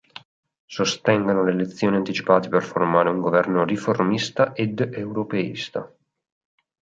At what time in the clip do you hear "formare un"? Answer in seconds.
2.63-3.19